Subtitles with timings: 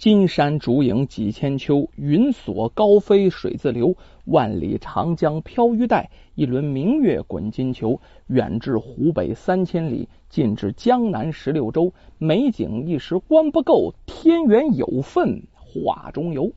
[0.00, 3.94] 金山竹影几千秋，云锁高飞水自流。
[4.24, 8.00] 万里长江飘玉带，一轮明月滚金球。
[8.28, 11.92] 远至湖北三千里，近至江南十六州。
[12.16, 16.50] 美景一时观不够，天缘有份画中游。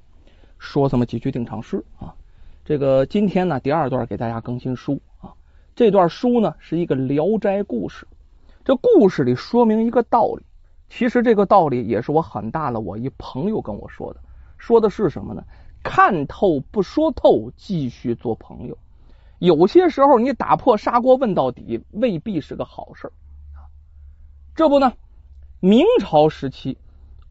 [0.58, 2.16] 说这么几句定场诗啊。
[2.64, 5.34] 这个今天呢，第二段给大家更新书啊。
[5.76, 8.06] 这段书呢是一个《聊斋故事》，
[8.64, 10.44] 这故事里说明一个道理。
[10.96, 14.20] 其实这个道理也是我很大了，我一朋友跟我说的，
[14.60, 15.44] 说的是什么呢？
[15.82, 18.78] 看透不说透，继续做朋友。
[19.40, 23.12] 有些时候你打破砂锅问到底，未必是个好事
[24.54, 24.94] 这不呢，
[25.60, 26.78] 明朝时期，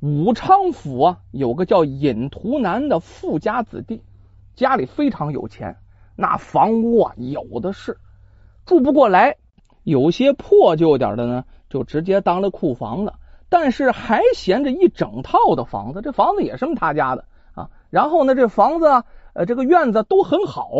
[0.01, 4.03] 武昌府啊有个叫尹图南的富家子弟，
[4.57, 5.77] 家里非常有钱，
[6.17, 7.97] 那房屋啊有的是，
[8.67, 9.37] 住不过来，
[9.85, 13.21] 有些破旧点的呢，就直接当了库房了。
[13.53, 17.69] 但是还闲着一整套的房子，这房子也是他家的啊。
[17.91, 18.87] 然后呢，这房子
[19.35, 20.71] 呃，这个院子都很好，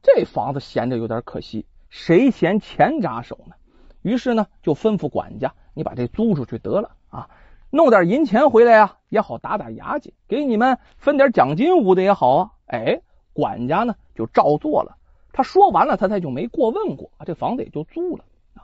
[0.00, 3.56] 这房子闲着有点可惜，谁嫌钱扎手呢？
[4.02, 7.28] 于是呢，就吩咐管家，你把这租出去得了啊，
[7.70, 12.50] 弄点银钱回来呀，也好打打牙祭，给你们分点奖金屋的也好啊。
[12.66, 13.00] 哎，
[13.32, 14.96] 管家呢就照做了。
[15.32, 18.62] 他说完了，他他就没过问过，这房子也就租了啊。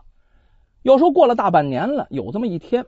[0.82, 2.86] 要说过了大半年了，有这么一天。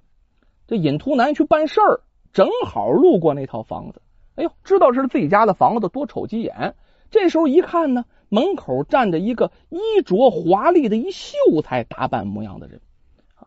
[0.67, 2.01] 这尹图南去办事儿，
[2.33, 4.03] 正好路过那套房子。
[4.35, 6.75] 哎呦，知道是自己家的房子，多瞅几眼。
[7.11, 12.81] 这时候一看呢，门口站着一个衣着华丽的一秀才打扮模样的人。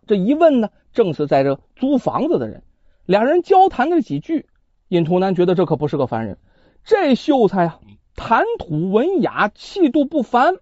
[0.05, 2.61] 这一问呢，正是在这租房子的人。
[3.05, 4.45] 两人交谈了几句，
[4.88, 6.38] 尹图南觉得这可不是个凡人。
[6.83, 7.79] 这秀才啊，
[8.16, 10.57] 谈吐文雅，气度不凡。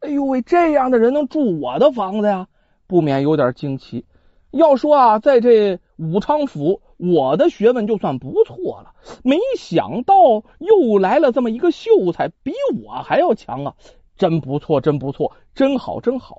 [0.00, 2.48] 哎呦喂，这样的人能住我的房子呀？
[2.88, 4.04] 不免有点惊奇。
[4.50, 8.94] 要说啊，在这武昌府，我的学问就算不错了。
[9.22, 10.14] 没想到
[10.58, 13.74] 又来了这么一个秀才，比我还要强啊！
[14.16, 16.36] 真不错，真不错，真好，真好。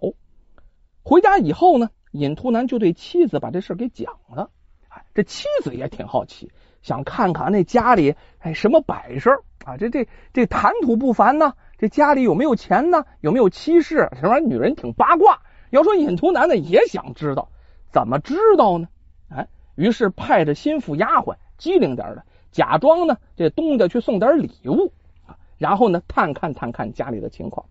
[1.04, 4.50] 回家以后呢，尹图南就对妻子把这事给讲了。
[4.90, 9.32] 哎，这妻子也挺好奇，想看看那家里哎什么摆设
[9.66, 9.78] 啊？
[9.78, 11.54] 这这这谈吐不凡呢？
[11.78, 13.06] 这家里有没有钱呢？
[13.22, 14.10] 有没有妻室？
[14.20, 15.40] 什么女人挺八卦。
[15.70, 17.50] 要说尹图南呢，也想知道。
[17.92, 18.88] 怎么知道呢？
[19.30, 24.92] 哎，于是派着心腹丫鬟机灵点的，假装呢这东家去送点礼物
[25.26, 27.66] 啊，然后呢探看探看家里的情况。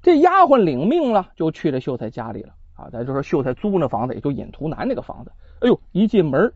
[0.00, 2.88] 这丫鬟领命了，就去了秀才家里了啊。
[2.92, 5.32] 咱就说秀才租那房子，也就尹图南那个房子。
[5.60, 6.52] 哎呦，一进门，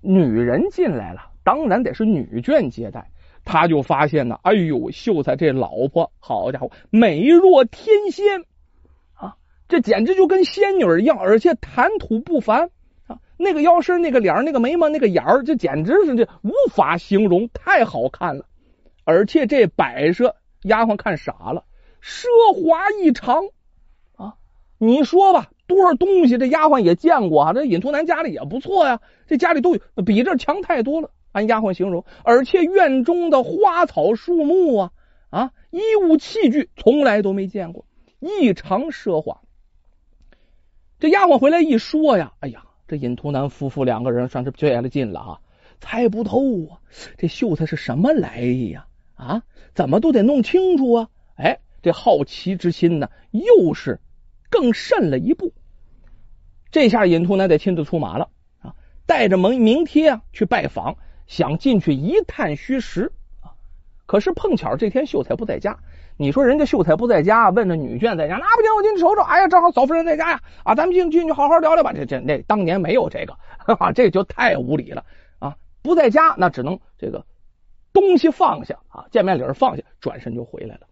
[0.00, 3.10] 女人进来了，当然得是女眷接待。
[3.44, 8.44] 他就发现呢，哎呦，秀才这老婆，好家伙，美若天仙。
[9.68, 12.70] 这简直就跟仙女一样，而且谈吐不凡
[13.06, 13.18] 啊！
[13.36, 18.46] 那个腰身、那个脸、那个眉毛、那个眼儿，这简直是这无法形容，太好看了。
[19.04, 21.64] 而且这摆设，丫鬟看傻了，
[22.02, 23.44] 奢华异常
[24.16, 24.34] 啊！
[24.78, 27.52] 你说吧，多少东西这丫鬟也见过啊？
[27.52, 31.10] 这尹图南家里也不错呀，这家里都有比这强太多了。
[31.32, 34.92] 按丫鬟形容，而且院中的花草树木啊
[35.30, 37.84] 啊，衣物器具从来都没见过，
[38.20, 39.40] 异常奢华。
[40.98, 45.40] 这丫鬟回来一说呀，哎呀，这尹图南夫妇两个人算是绝了劲了啊！
[45.78, 46.80] 猜不透啊，
[47.18, 48.86] 这秀才是什么来意呀？
[49.14, 49.42] 啊，
[49.74, 51.08] 怎么都得弄清楚啊！
[51.36, 54.00] 哎，这好奇之心呢，又是
[54.48, 55.52] 更甚了一步。
[56.70, 58.30] 这下尹图南得亲自出马了
[58.60, 58.74] 啊，
[59.04, 60.96] 带着蒙名帖啊去拜访，
[61.26, 63.52] 想进去一探虚实啊。
[64.06, 65.78] 可是碰巧这天秀才不在家。
[66.18, 69.20] 你说人家秀才不在家，问着女眷在家，那不行，我进去瞅瞅。
[69.22, 71.92] 哎呀，正好嫂夫人在家呀，啊，咱们进进去好好聊聊吧。
[71.92, 73.36] 这这那当年没有这个，
[73.78, 75.04] 啊，这就太无理了
[75.38, 75.56] 啊！
[75.82, 77.26] 不在家，那只能这个
[77.92, 80.86] 东西放下啊，见面礼放下，转身就回来了。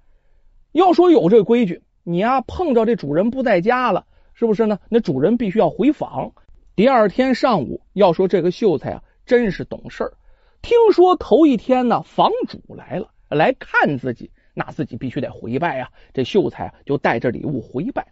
[0.73, 4.79] 要说有这规矩，你呀碰着这主人不在家了，是不是呢？
[4.91, 6.33] 那主人必须要回访。
[6.77, 10.13] 第二天上午，要说这个秀才啊，真是懂事儿。
[10.61, 14.31] 听说头一天呢，房主来了，来看自己。
[14.55, 15.91] 那自己必须得回拜呀！
[16.13, 18.07] 这秀才啊就带着礼物回拜。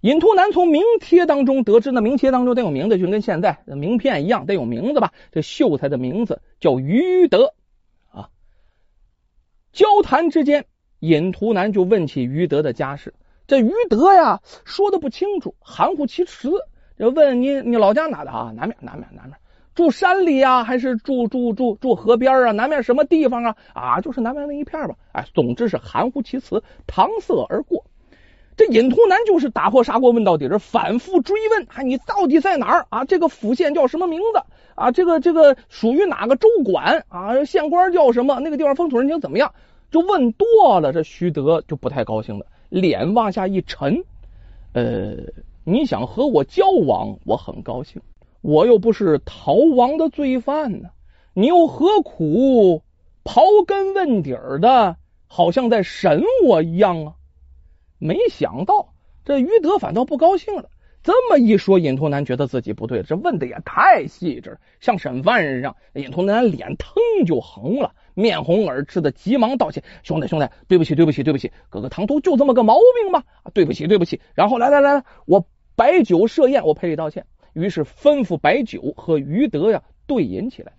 [0.00, 5.12] 尹图南从名帖当中得知，那名帖当中得有名字，就跟现在名片一样，得有名字吧？
[5.32, 7.54] 这秀才的名字叫于德
[8.10, 8.28] 啊。
[9.72, 10.66] 交谈之间，
[11.00, 13.14] 尹图南就问起于德的家世。
[13.46, 16.50] 这于德呀，说的不清楚，含糊其辞。
[16.98, 18.52] 就问你，你老家哪的啊？
[18.56, 19.36] 南面，南面，南面。
[19.76, 22.50] 住山里呀，还是住住住住河边啊？
[22.50, 23.56] 南面什么地方啊？
[23.74, 24.94] 啊，就是南面那一片吧。
[25.12, 27.84] 哎，总之是含糊其辞，搪塞而过。
[28.56, 33.04] 这尹图南就是打破砂锅问到底，这反复追问啊，你到底在哪儿啊？
[33.04, 34.40] 这个府县叫什么名字
[34.74, 34.90] 啊？
[34.90, 37.44] 这个这个属于哪个州管啊？
[37.44, 38.40] 县官叫什么？
[38.40, 39.52] 那个地方风土人情怎么样？
[39.90, 44.02] 就问多了，这徐德就不太高兴了，脸往下一沉。
[44.72, 45.16] 呃，
[45.64, 48.00] 你想和我交往，我很高兴，
[48.46, 50.90] 我又不是逃亡的罪犯呢，
[51.34, 52.84] 你又何苦
[53.24, 57.14] 刨根问底儿的，好像在审我一样啊？
[57.98, 58.92] 没想到
[59.24, 60.70] 这于德反倒不高兴了。
[61.02, 65.74] 这么一说，尹图南觉得自己不对了，这问的也太细致，像审犯人一样。
[65.94, 66.94] 尹图南脸腾
[67.26, 73.24] 就红了，面红耳赤的，急忙道歉：“兄弟，兄弟，对不起，对不起，对不起，哥哥唐突就这么个毛病吗？
[73.52, 75.44] 对不起，对不起。”然后来来来，我
[75.74, 77.26] 摆酒设宴，我赔礼道歉。
[77.56, 80.72] 于是吩咐摆酒和于德呀对饮起来。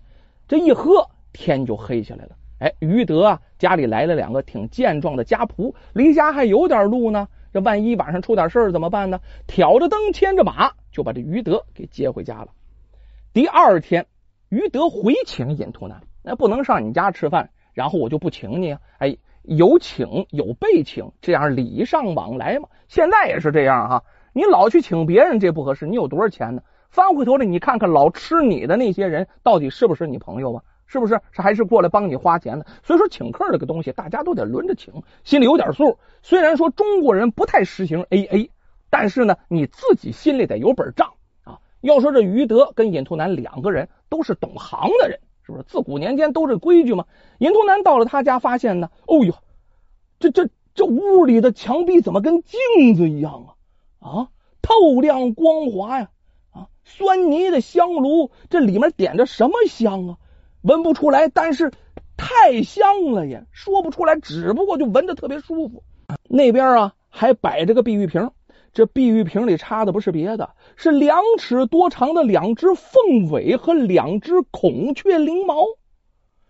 [0.46, 2.36] 这一喝，天就黑下来了。
[2.60, 7.26] 哎，于德啊，家里来了两个挺健壮的家仆，离家还有点路呢。
[7.52, 9.20] 这万一晚上出点事怎么办呢？
[9.48, 12.48] 挑着灯，牵着马，就把这于德给接回家了。
[13.32, 14.06] 第二天，
[14.48, 18.80] 于德回请尹图南，那不能上你家吃饭，然后我就不请你啊！
[18.98, 22.68] 哎，有请有被请，这样礼尚往来嘛。
[22.86, 25.86] 现在也是这样哈，你老去请别人，这不合适。
[25.86, 26.62] 你有多少钱呢？
[26.90, 30.62] 翻回头来，你看看老吃你的那些人，到底是不是你朋友啊？
[30.86, 31.20] 是不是？
[31.32, 32.66] 是还是过来帮你花钱的？
[32.82, 35.98] 所以说，请客这个东西，大家都得轮着请，心里有点数。
[36.22, 38.50] 虽然说中国人不太实行 A A，
[38.88, 41.12] 但是呢，你自己心里得有本账
[41.44, 41.58] 啊。
[41.82, 45.64] 要说这于德跟尹图南两个人都是懂行的人，是不是？
[45.64, 47.04] 自古年间都这规矩嘛。
[47.36, 49.34] 尹图南到了他家，发现呢，哦呦，
[50.18, 53.57] 这这这屋里的墙壁怎么跟镜子一样啊？
[53.98, 54.28] 啊，
[54.62, 56.10] 透亮光滑呀！
[56.50, 60.16] 啊，酸泥的香炉，这里面点着什么香啊？
[60.62, 61.72] 闻不出来，但是
[62.16, 65.82] 太香了呀，说不出来，只不过就闻着特别舒服。
[66.28, 68.30] 那边啊，还摆着个碧玉瓶，
[68.72, 75.64] 这碧玉瓶里插的不是别的，是两尺多长的两只凤尾和两只孔雀翎毛。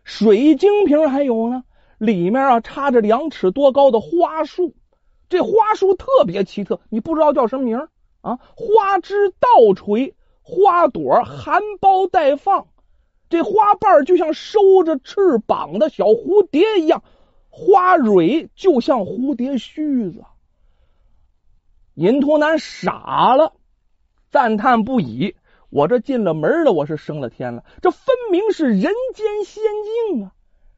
[0.05, 1.65] 水晶瓶还有呢，
[1.99, 4.75] 里面啊插着两尺多高的花束，
[5.29, 7.89] 这花束特别奇特，你不知道叫什么名
[8.21, 8.39] 啊？
[8.57, 12.69] 花枝倒垂，花朵含苞待放。
[13.29, 17.03] 这花瓣就像收着翅膀的小蝴蝶一样，
[17.51, 20.25] 花蕊就像蝴蝶须子。
[21.95, 23.53] 尹图南傻了，
[24.31, 25.35] 赞叹不已。
[25.69, 28.81] 我这进了门了，我是升了天了，这分明是人
[29.15, 29.63] 间仙
[30.09, 30.33] 境啊！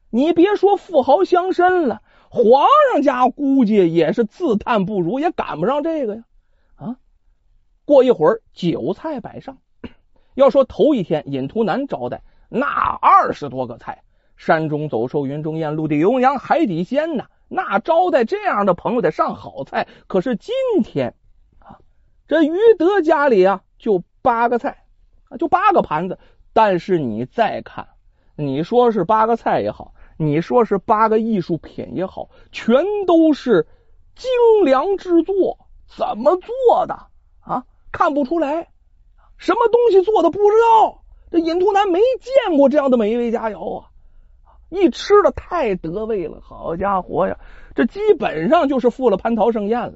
[0.09, 2.01] 你别说富豪乡绅了，
[2.33, 6.23] 皇上家估计也是自叹不如，也赶不上这个呀。
[6.75, 6.95] 啊！
[7.83, 9.57] 过一会儿，酒菜摆上。
[10.33, 12.21] 要说头一天，尹图南招待。
[12.47, 12.67] 那
[13.01, 14.03] 二十多个菜，
[14.37, 17.25] 山中走兽，云中雁，陆地牛羊，海底鲜呐。
[17.49, 19.89] 那招待这样的朋友得上好菜。
[20.07, 20.53] 可是今
[20.85, 21.13] 天
[21.59, 21.79] 啊，
[22.29, 24.85] 这于德家里啊，就八个菜
[25.27, 26.17] 啊，就八个盘子。
[26.53, 27.89] 但是你再看，
[28.37, 29.93] 你说是八个菜也好，
[30.23, 33.65] 你说是八个艺术品也好，全都是
[34.15, 34.29] 精
[34.63, 35.57] 良制作。
[35.97, 36.93] 怎么做的
[37.39, 37.63] 啊？
[37.91, 38.69] 看不出来，
[39.37, 41.01] 什么东西做的不知道。
[41.31, 43.87] 这尹图南没见过这样的美味佳肴啊！
[44.69, 47.39] 一吃的太得味了，好家伙呀！
[47.73, 49.95] 这基本上就是赴了蟠桃盛宴了。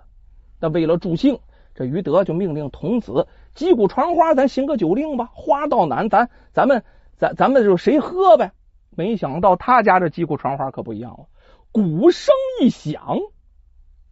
[0.59, 1.37] 那为了助兴，
[1.75, 5.29] 这于德就命令童子击鼓传花，咱行个酒令吧。
[5.33, 6.83] 花到哪，咱咱们
[7.15, 8.53] 咱咱们就谁喝呗。
[8.95, 11.27] 没想到他家这击鼓传花可不一样了，
[11.71, 13.19] 鼓声一响，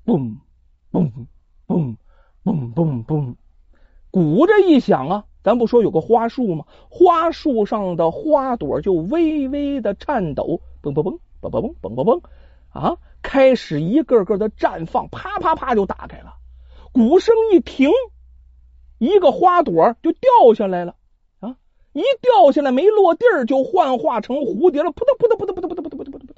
[0.06, 0.38] 嘣
[0.92, 1.28] 嘣
[1.68, 1.96] 嘣
[2.44, 3.36] 嘣嘣嘣，
[4.12, 5.26] 鼓这一响啊！
[5.44, 6.66] 咱不说有个花树吗？
[6.90, 12.22] 花树上的花朵就微微的颤抖，嘣嘣嘣，嘣嘣嘣，嘣嘣嘣，
[12.70, 16.36] 啊，开始一个个的绽放，啪啪啪就打开了。
[16.92, 17.90] 鼓声一停，
[19.00, 20.96] 一个花朵就掉下来了，
[21.94, 26.36] 一掉下来没落地儿就幻化成蝴蝶了，扑腾扑腾扑腾扑腾扑腾扑腾扑腾扑腾，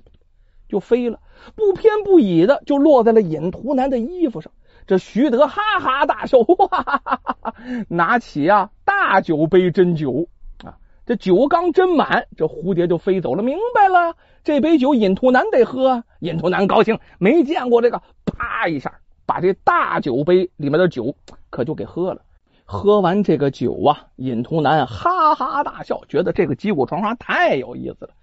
[0.68, 1.20] 就飞了，
[1.56, 4.52] 不偏不倚的就落在了尹图南的衣服上。
[4.88, 7.56] 这徐德哈哈大笑， 哇哈哈哈哈，
[7.88, 10.28] 拿起啊大酒杯斟酒
[10.64, 13.42] 啊，这酒刚斟满，这蝴蝶就飞走了。
[13.42, 16.04] 明白了，这杯酒尹图南得喝。
[16.20, 21.16] 尹图南高兴，没见过这个，啪一下把这大酒杯里面的酒
[21.50, 22.22] 可就给喝了。
[22.66, 28.14] 喝完这个酒啊，尹图南哈哈大笑，觉得这个击鼓传花太有意思了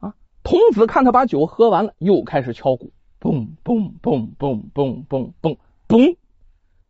[0.00, 0.14] 啊。
[0.42, 2.92] 童子看他把酒喝完了，又开始敲鼓。
[3.20, 5.56] 嘣嘣嘣嘣嘣嘣嘣
[5.88, 6.16] 嘣，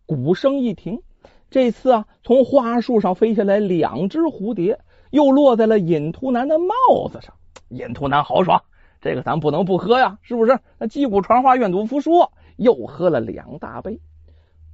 [0.06, 1.02] 鼓声一停，
[1.50, 7.34] 这次啊，从花树上飞下来两只蝴蝶，又落在了尹图南的帽子上。
[7.68, 8.62] 尹图南豪爽，
[9.00, 10.58] 这个咱不能不喝呀，是不是？
[10.78, 12.28] 那击鼓传花，愿赌服输。
[12.56, 14.00] 又喝了两大杯。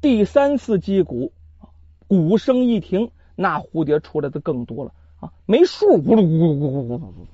[0.00, 1.33] 第三次击鼓，
[2.06, 7.26] 鼓声一停，那蝴蝶出来的更多了啊，没数，咕噜咕噜咕噜咕噜咕噜，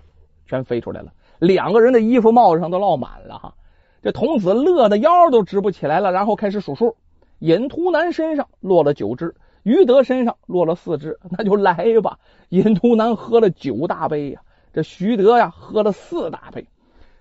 [0.47, 1.13] 全飞出来了。
[1.39, 3.55] 两个人的衣服、帽子上都落满了哈。
[4.03, 6.97] 这童子乐的腰都直不起来了，然后开始数数。
[7.39, 12.19] 尹图南身上落了九只，于德身上落了四只，那就来吧。
[12.51, 16.67] 尹图南喝了九大杯呀，这徐德呀喝了四大杯。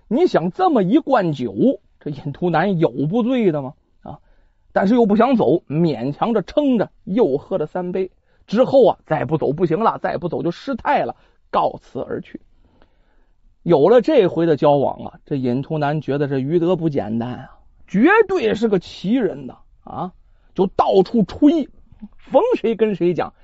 [0.08, 1.54] 你想这么一灌酒，
[2.00, 3.74] 这尹图南有不醉的吗？
[4.72, 8.10] 但是又不想走，勉强着撑着，又喝了三杯。
[8.46, 11.16] 之后啊，再不走不行了，再不走就失态了，
[11.50, 12.40] 告辞而去。
[13.62, 20.12] 有了这回的交往啊，这尹图南觉得这于德不简单啊，绝对是个奇人呐啊！
[20.54, 21.68] 就到处吹，
[22.16, 23.34] 逢谁跟谁讲，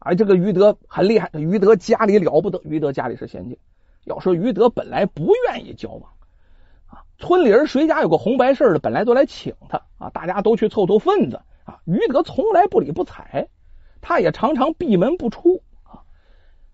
[0.00, 3.56] 啊，这个于德很厉害，于德家里了不得，于德家里是仙境。
[4.04, 6.10] 要说于德本来不愿意交往，
[7.20, 13.48] 村里人谁家有个红白事的，本来都来请他啊，大家都去凑凑份子啊，于德从来不理不睬，
[14.00, 16.00] 他也常常闭门不出啊。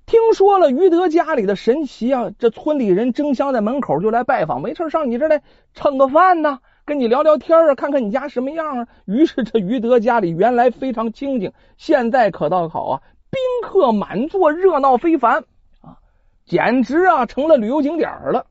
[0.06, 5.42] 听说了于德家里的神奇啊，这村里人争相在门口就来拜访，没事上你这来
[5.74, 8.88] 蹭个饭呢，跟你聊聊天啊，看看你家什么样啊。
[9.04, 15.42] 于是这于德家里原来非常清静，现在可倒好啊，宾客满座，热闹非凡
[15.80, 15.98] 啊，
[16.44, 18.46] 简直啊成了旅游景点了。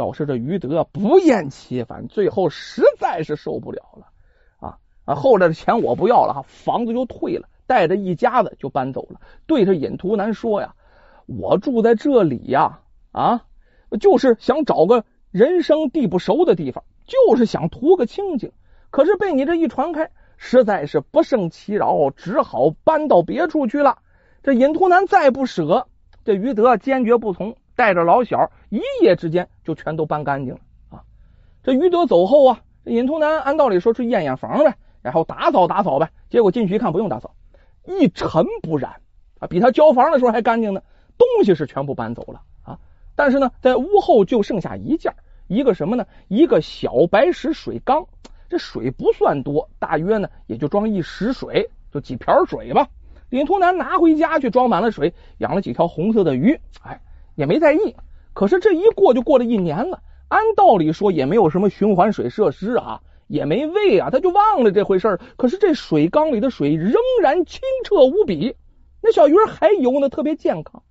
[0.00, 4.06] 要是这于德不厌其烦，最后实在是受不了了
[4.58, 7.46] 啊啊，后来的钱我不要了，房子就退了。
[7.66, 10.74] 带着一家子就搬走了，对着尹图南说呀
[11.26, 12.80] ：“我住在这里呀，
[13.12, 13.44] 啊，
[14.00, 18.50] 就是想找个人生地不熟的地方，就是想图个清静。
[18.90, 23.98] 可是被你这一传开，实在是不胜其扰，只好搬到别处去了。”
[24.42, 25.86] 这尹图南再不舍，
[26.24, 30.60] 这于德坚决不从，带着老小一夜之间就全都搬干净了
[30.90, 31.00] 啊！
[31.62, 37.34] 这于德走后啊，这尹图南按道理说去验验房呗，然后打扫打扫呗，结果进去一看，不用打扫。
[37.86, 39.00] 一尘不染
[39.38, 40.82] 啊，比他交房的时候还干净呢。
[41.16, 42.78] 东西是全部搬走了啊，
[43.16, 45.14] 但是呢，在屋后就剩下一件，
[45.46, 46.04] 一个什么呢？
[46.28, 48.04] 一个小白石水缸，
[48.50, 52.86] 这水不算多，大约呢也就装一石水，就几瓢水吧。
[53.30, 57.00] 尹图南拿回家去装满了水，养了几条红色的鱼，哎，
[57.40, 57.96] 也没在意。
[58.32, 63.00] 可是这一过就过了一年了，按道理说也没有什么循环水设施啊。
[63.26, 68.56] 也没喂啊，他就忘了这回事可是这水缸里的水仍然清澈无比，
[69.00, 70.82] 那小鱼儿还游呢，特别健康。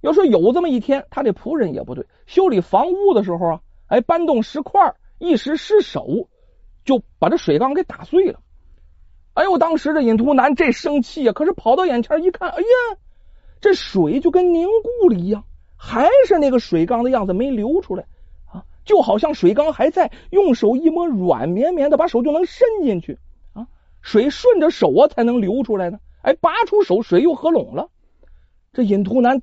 [0.00, 6.06] 要说有这么一天，他这仆人也不对，修理房屋的时候啊，哎，搬动石块，一时失手，
[6.86, 8.40] 就把这水缸给打碎了。
[9.34, 12.98] 哎呦，当时这尹图南这生气啊，可是跑到眼前一看，哎呀，
[13.60, 14.66] 这水就跟凝
[15.02, 15.44] 固了一样，
[15.78, 18.04] 还是那个水缸的样子，没流出来
[18.52, 18.64] 啊。
[18.84, 23.18] 就好像水缸还在，用手一摸，软绵绵的，把手就能伸进去
[23.52, 23.68] 啊！
[24.02, 26.00] 水顺着手啊才能流出来呢。
[26.22, 27.90] 哎，拔出手，水又合拢了。
[28.72, 29.40] 这尹图南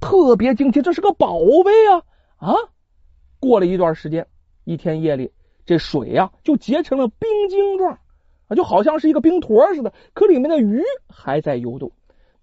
[0.00, 2.02] 特别惊奇，这是个宝贝啊！
[2.38, 2.54] 啊！
[3.38, 4.26] 过了一段时间，
[4.64, 5.30] 一天夜里，
[5.64, 7.98] 这水呀就结成了冰晶状
[8.48, 9.92] 啊，就好像是一个冰坨似的。
[10.14, 11.92] 可里面的鱼还在游动。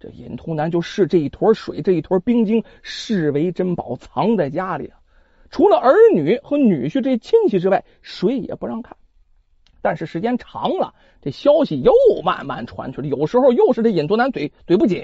[0.04, 4.98] 这尹图南就视这一坨水，这一坨冰晶视为珍宝，藏在家里啊。
[5.50, 8.94] 除了儿女和女婿这亲戚之外，谁也不让看。
[9.80, 10.92] 但是时间长了，
[11.22, 13.06] 这消息又慢慢传去了。
[13.06, 15.02] 有时候又是这尹图南嘴嘴不紧，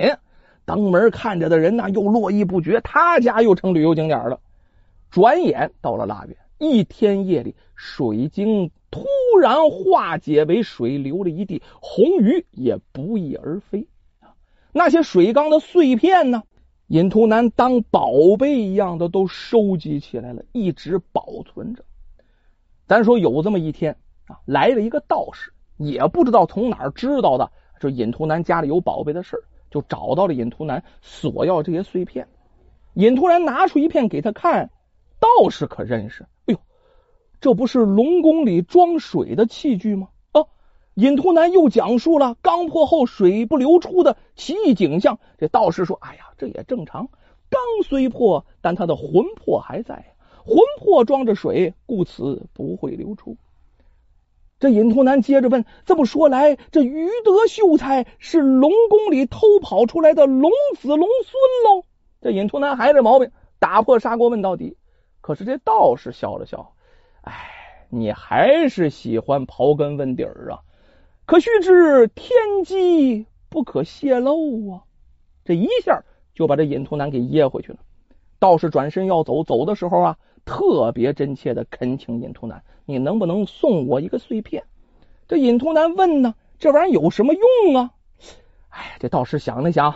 [0.66, 4.38] 登门看着的人呢又络绎不绝，他家又成旅游景点了。
[5.11, 9.07] 转眼到了腊月，一天夜里，水晶突
[9.40, 13.87] 然化解为水，流了一地红鱼，也不翼而飞。
[14.72, 16.42] 那些水缸的碎片呢？
[16.86, 21.84] 尹图南当宝贝一样的都收集起来了，一直保存着。
[22.88, 23.96] 咱说有这么一天
[24.26, 32.26] 啊，来了一个道士，也不知道从哪儿知道的，这尹图南家里有宝贝的事就找到了尹图南索要这些碎片。
[32.94, 34.70] 尹图南拿出一片给他看，
[35.20, 36.58] 道士可认识，哎呦，
[37.40, 40.08] 这不是龙宫里装水的器具吗？
[40.94, 45.18] 尹图南又讲述了刚破后水不流出的奇异景象。
[45.38, 47.09] 这道士说：“哎呀，这也正常。
[47.49, 53.37] 刚虽破，但他的魂魄还在，魂魄装着水，故此不会流出。”
[54.59, 61.06] 这尹图南接着问：“这么说来，这于德秀才是龙宫里偷跑出来的龙子龙孙
[61.64, 61.85] 喽？”
[62.20, 64.76] 这尹图南还是毛病，打破砂锅问到底。
[65.23, 66.75] 可是这道士笑了笑
[67.23, 67.32] ：“哎，
[67.88, 70.61] 你还是喜欢刨根问底儿啊。”
[71.30, 74.82] 可须知天机不可泄露啊！
[75.44, 76.02] 这一下
[76.34, 77.78] 就把这尹图南给噎回去了。
[78.40, 84.64] 道士转身要走，走的时候啊，特别真切的恳请尹图南，你能不能送我一个碎片？
[85.28, 87.92] 这尹图南问呢，这玩意儿有什么用啊？
[88.70, 89.94] 哎，这道士想了想，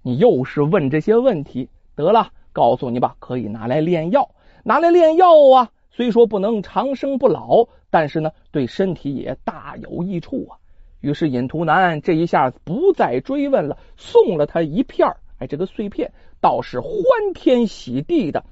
[0.00, 4.30] 你又是问这些问题，得了，告诉你吧，可以拿来炼药，
[4.64, 5.70] 拿来炼药啊。
[5.90, 10.56] 虽说不能长生不老，但是呢，对身体也大有益处啊。
[11.00, 16.92] 于是尹图南这一下不再追问了，送了他一片哎，这个碎片，倒是欢
[17.34, 18.44] 天喜地的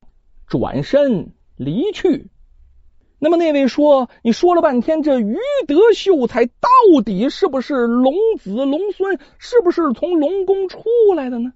[0.47, 2.29] 转身离去。
[3.19, 5.37] 那么那位说，你说了半天，这于
[5.67, 6.69] 德秀才到
[7.05, 9.19] 底是不是龙子龙孙？
[9.39, 10.81] 是不是从龙宫出
[11.17, 11.53] 来的呢？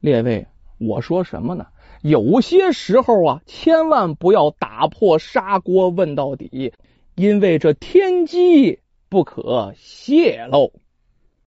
[0.00, 1.68] 列位，我说什么呢？
[2.02, 6.72] 有些时候啊，千万不要打破砂锅问到底，
[7.14, 10.72] 因为这天机不可泄露。